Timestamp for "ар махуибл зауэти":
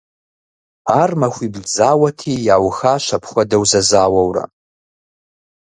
1.01-2.31